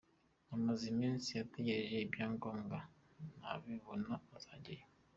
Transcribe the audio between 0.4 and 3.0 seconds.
Amaze iminsi ategereje ibyangombwa,